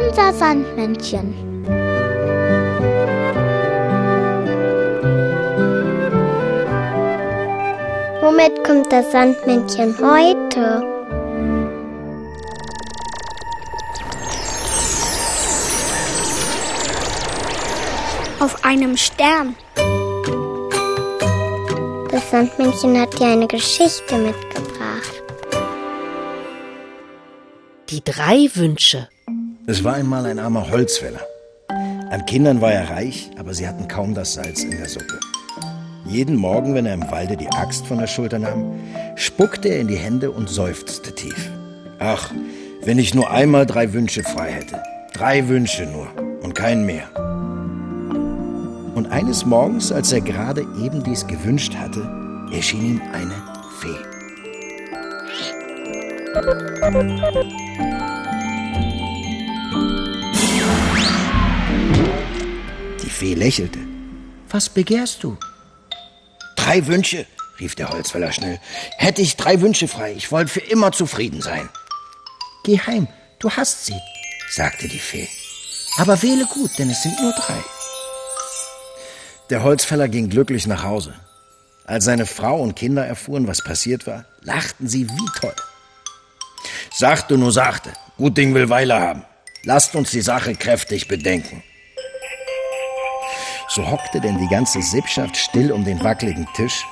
unser 0.00 0.32
Sandmännchen. 0.32 1.34
Womit 8.20 8.64
kommt 8.64 8.90
das 8.90 9.12
Sandmännchen 9.12 9.94
heute? 9.98 10.82
Auf 18.40 18.64
einem 18.64 18.96
Stern. 18.96 19.54
Das 22.10 22.30
Sandmännchen 22.30 23.00
hat 23.00 23.18
dir 23.18 23.26
eine 23.26 23.46
Geschichte 23.46 24.16
mitgebracht. 24.16 25.22
Die 27.90 28.02
drei 28.02 28.48
Wünsche. 28.54 29.08
Es 29.66 29.82
war 29.82 29.94
einmal 29.94 30.26
ein 30.26 30.38
armer 30.38 30.70
Holzfäller. 30.70 31.20
An 32.10 32.26
Kindern 32.26 32.60
war 32.60 32.70
er 32.70 32.90
reich, 32.90 33.30
aber 33.38 33.54
sie 33.54 33.66
hatten 33.66 33.88
kaum 33.88 34.14
das 34.14 34.34
Salz 34.34 34.62
in 34.62 34.72
der 34.72 34.90
Suppe. 34.90 35.18
Jeden 36.04 36.36
Morgen, 36.36 36.74
wenn 36.74 36.84
er 36.84 36.92
im 36.92 37.10
Walde 37.10 37.38
die 37.38 37.48
Axt 37.48 37.86
von 37.86 37.96
der 37.96 38.06
Schulter 38.06 38.38
nahm, 38.38 38.78
spuckte 39.16 39.70
er 39.70 39.80
in 39.80 39.88
die 39.88 39.96
Hände 39.96 40.30
und 40.30 40.50
seufzte 40.50 41.14
tief. 41.14 41.50
Ach, 41.98 42.30
wenn 42.82 42.98
ich 42.98 43.14
nur 43.14 43.30
einmal 43.30 43.64
drei 43.64 43.94
Wünsche 43.94 44.22
frei 44.22 44.52
hätte. 44.52 44.82
Drei 45.14 45.48
Wünsche 45.48 45.86
nur 45.86 46.08
und 46.42 46.54
keinen 46.54 46.84
mehr. 46.84 47.08
Und 48.94 49.06
eines 49.10 49.46
Morgens, 49.46 49.92
als 49.92 50.12
er 50.12 50.20
gerade 50.20 50.60
eben 50.82 51.02
dies 51.02 51.26
gewünscht 51.26 51.74
hatte, 51.74 52.06
erschien 52.52 52.84
ihm 52.84 53.00
eine 53.14 53.34
Fee. 53.80 53.96
Fee 63.14 63.34
lächelte. 63.34 63.78
Was 64.50 64.68
begehrst 64.68 65.22
du? 65.22 65.38
Drei 66.56 66.84
Wünsche, 66.88 67.26
rief 67.60 67.76
der 67.76 67.90
Holzfäller 67.90 68.32
schnell. 68.32 68.58
Hätte 68.98 69.22
ich 69.22 69.36
drei 69.36 69.60
Wünsche 69.60 69.86
frei, 69.86 70.12
ich 70.14 70.32
wollte 70.32 70.50
für 70.50 70.60
immer 70.60 70.90
zufrieden 70.90 71.40
sein. 71.40 71.68
Geh 72.64 72.80
heim, 72.80 73.06
du 73.38 73.50
hast 73.50 73.86
sie, 73.86 74.00
sagte 74.50 74.88
die 74.88 74.98
Fee. 74.98 75.28
Aber 75.96 76.22
wähle 76.22 76.44
gut, 76.46 76.76
denn 76.76 76.90
es 76.90 77.04
sind 77.04 77.20
nur 77.22 77.32
drei. 77.32 77.62
Der 79.48 79.62
Holzfäller 79.62 80.08
ging 80.08 80.28
glücklich 80.28 80.66
nach 80.66 80.82
Hause. 80.82 81.14
Als 81.84 82.06
seine 82.06 82.26
Frau 82.26 82.60
und 82.60 82.74
Kinder 82.74 83.06
erfuhren, 83.06 83.46
was 83.46 83.62
passiert 83.62 84.08
war, 84.08 84.24
lachten 84.40 84.88
sie 84.88 85.08
wie 85.08 85.40
toll. 85.40 85.54
Sagte 86.92 87.38
nur 87.38 87.52
sagte, 87.52 87.92
gut 88.16 88.36
Ding 88.36 88.54
will 88.54 88.70
Weile 88.70 88.98
haben. 88.98 89.24
Lasst 89.62 89.94
uns 89.94 90.10
die 90.10 90.20
Sache 90.20 90.56
kräftig 90.56 91.06
bedenken. 91.06 91.62
So 93.74 93.90
hockte 93.90 94.20
denn 94.20 94.38
die 94.38 94.46
ganze 94.46 94.80
Sippschaft 94.80 95.36
still 95.36 95.72
um 95.72 95.84
den 95.84 96.02
wackeligen 96.04 96.46
Tisch. 96.54 96.86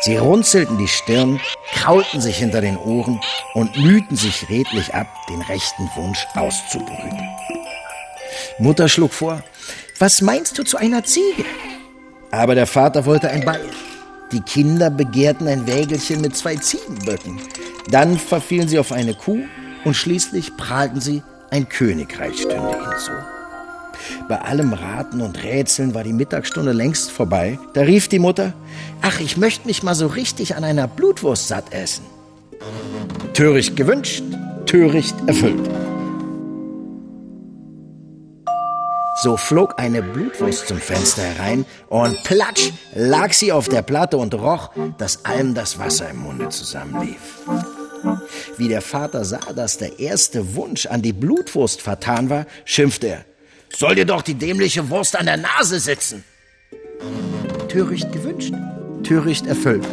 Sie 0.00 0.16
runzelten 0.16 0.78
die 0.78 0.88
Stirn, 0.88 1.38
kraulten 1.74 2.20
sich 2.20 2.38
hinter 2.38 2.62
den 2.62 2.78
Ohren 2.78 3.20
und 3.54 3.76
mühten 3.76 4.16
sich 4.16 4.48
redlich 4.48 4.94
ab, 4.94 5.06
den 5.28 5.42
rechten 5.42 5.88
Wunsch 5.94 6.26
auszubrüten. 6.34 7.20
Mutter 8.58 8.88
schlug 8.88 9.12
vor, 9.12 9.42
was 9.98 10.22
meinst 10.22 10.58
du 10.58 10.64
zu 10.64 10.78
einer 10.78 11.04
Ziege? 11.04 11.44
Aber 12.30 12.54
der 12.54 12.66
Vater 12.66 13.04
wollte 13.04 13.28
ein 13.28 13.44
Beil. 13.44 13.68
Die 14.32 14.40
Kinder 14.40 14.88
begehrten 14.88 15.46
ein 15.46 15.66
Wägelchen 15.66 16.22
mit 16.22 16.34
zwei 16.34 16.56
Ziegenböcken. 16.56 17.38
Dann 17.90 18.18
verfielen 18.18 18.66
sie 18.66 18.78
auf 18.78 18.92
eine 18.92 19.12
Kuh 19.12 19.44
und 19.84 19.94
schließlich 19.94 20.56
prahlten 20.56 21.02
sie, 21.02 21.22
ein 21.50 21.68
Königreich 21.68 22.38
stünde 22.40 22.70
hinzu. 22.70 23.12
Bei 24.28 24.40
allem 24.40 24.72
Raten 24.72 25.20
und 25.20 25.42
Rätseln 25.42 25.94
war 25.94 26.04
die 26.04 26.12
Mittagsstunde 26.12 26.72
längst 26.72 27.10
vorbei. 27.10 27.58
Da 27.74 27.82
rief 27.82 28.08
die 28.08 28.18
Mutter, 28.18 28.52
ach, 29.00 29.20
ich 29.20 29.36
möchte 29.36 29.66
mich 29.66 29.82
mal 29.82 29.94
so 29.94 30.06
richtig 30.06 30.56
an 30.56 30.64
einer 30.64 30.88
Blutwurst 30.88 31.48
satt 31.48 31.72
essen. 31.72 32.04
Töricht 33.34 33.76
gewünscht, 33.76 34.22
töricht 34.66 35.14
erfüllt. 35.26 35.68
So 39.22 39.36
flog 39.36 39.78
eine 39.78 40.02
Blutwurst 40.02 40.66
zum 40.66 40.78
Fenster 40.78 41.22
herein 41.22 41.64
und 41.88 42.24
platsch 42.24 42.72
lag 42.94 43.32
sie 43.32 43.52
auf 43.52 43.68
der 43.68 43.82
Platte 43.82 44.16
und 44.16 44.34
roch, 44.34 44.70
dass 44.98 45.24
allem 45.24 45.54
das 45.54 45.78
Wasser 45.78 46.10
im 46.10 46.16
Munde 46.16 46.48
zusammenlief. 46.48 47.46
Wie 48.56 48.68
der 48.68 48.82
Vater 48.82 49.24
sah, 49.24 49.52
dass 49.54 49.78
der 49.78 50.00
erste 50.00 50.56
Wunsch 50.56 50.86
an 50.86 51.02
die 51.02 51.12
Blutwurst 51.12 51.80
vertan 51.82 52.30
war, 52.30 52.46
schimpfte 52.64 53.06
er. 53.08 53.24
Soll 53.76 53.94
dir 53.94 54.06
doch 54.06 54.22
die 54.22 54.34
dämliche 54.34 54.88
Wurst 54.90 55.18
an 55.18 55.26
der 55.26 55.36
Nase 55.36 55.80
sitzen. 55.80 56.24
Töricht 57.68 58.12
gewünscht, 58.12 58.52
töricht 59.02 59.46
erfüllt. 59.46 59.86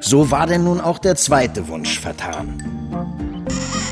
So 0.00 0.30
war 0.30 0.46
denn 0.46 0.64
nun 0.64 0.80
auch 0.80 0.98
der 0.98 1.14
zweite 1.14 1.68
Wunsch 1.68 2.00
vertan. 2.00 2.60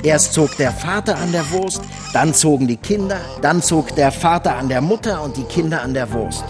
Erst 0.02 0.32
zog 0.32 0.56
der 0.56 0.72
Vater 0.72 1.16
an 1.16 1.32
der 1.32 1.48
Wurst, 1.50 1.82
dann 2.12 2.34
zogen 2.34 2.66
die 2.66 2.76
Kinder, 2.76 3.20
dann 3.42 3.62
zog 3.62 3.94
der 3.94 4.10
Vater 4.10 4.56
an 4.56 4.68
der 4.68 4.80
Mutter 4.80 5.22
und 5.22 5.36
die 5.36 5.44
Kinder 5.44 5.82
an 5.82 5.94
der 5.94 6.10
Wurst. 6.12 6.44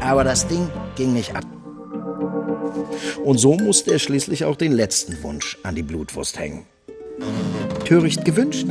Aber 0.00 0.24
das 0.24 0.46
Ding 0.48 0.68
ging 0.96 1.12
nicht 1.12 1.36
ab. 1.36 1.59
Und 3.24 3.38
so 3.38 3.54
musste 3.54 3.92
er 3.92 3.98
schließlich 3.98 4.44
auch 4.44 4.56
den 4.56 4.72
letzten 4.72 5.22
Wunsch 5.22 5.58
an 5.62 5.74
die 5.74 5.82
Blutwurst 5.82 6.38
hängen. 6.38 6.64
Töricht 7.84 8.24
gewünscht, 8.24 8.66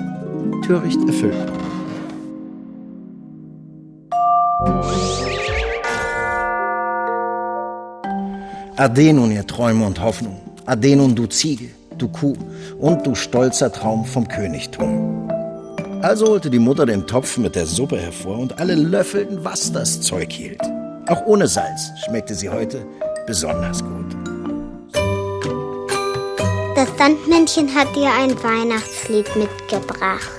töricht 0.66 1.00
erfüllt. 1.08 1.52
Ade 8.78 9.12
nun, 9.12 9.32
ihr 9.32 9.46
Träume 9.46 9.86
und 9.86 10.02
Hoffnung. 10.02 10.40
Ade 10.66 10.96
nun, 10.96 11.14
du 11.14 11.26
Ziege, 11.28 11.70
du 11.98 12.08
Kuh 12.08 12.34
und 12.80 13.06
du 13.06 13.14
stolzer 13.14 13.72
Traum 13.72 14.06
vom 14.06 14.26
Königtum. 14.26 15.30
Also 16.02 16.28
holte 16.28 16.50
die 16.50 16.60
Mutter 16.60 16.86
den 16.86 17.06
Topf 17.06 17.38
mit 17.38 17.56
der 17.56 17.66
Suppe 17.66 18.00
hervor 18.00 18.40
und 18.40 18.58
alle 18.58 18.76
löffelten, 18.76 19.44
was 19.44 19.74
das 19.74 20.00
Zeug 20.00 20.32
hielt. 20.32 20.62
Auch 21.08 21.26
ohne 21.26 21.48
Salz 21.48 21.90
schmeckte 22.06 22.36
sie 22.36 22.48
heute 22.48 22.86
besonders 23.30 23.84
gut. 23.84 24.16
Das 26.76 26.90
Sandmännchen 26.98 27.76
hat 27.76 27.96
dir 27.96 28.10
ein 28.12 28.32
Weihnachtslied 28.42 29.36
mitgebracht. 29.36 30.39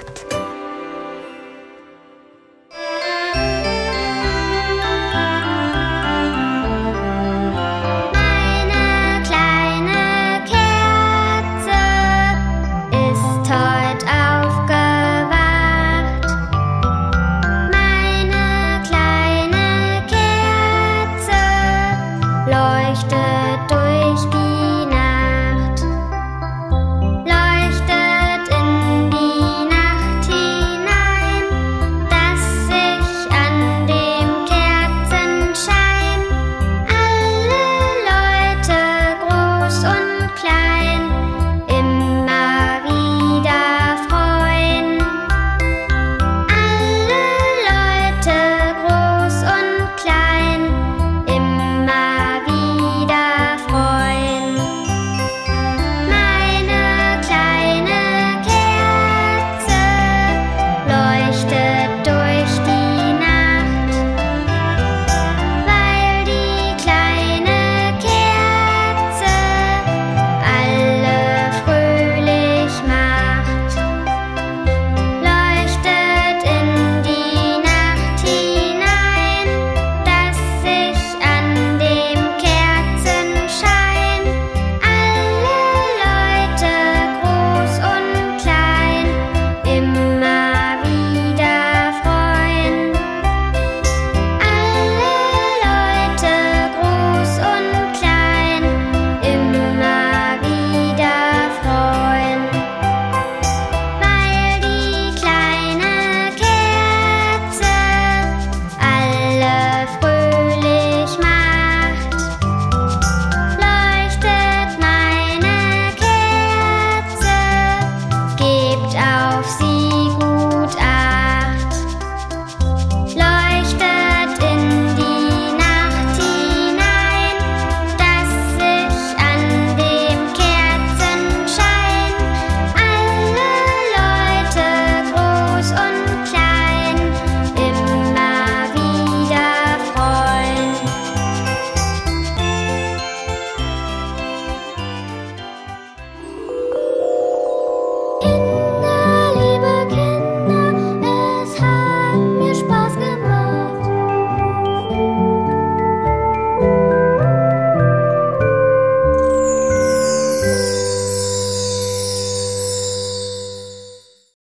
See. 119.42 119.69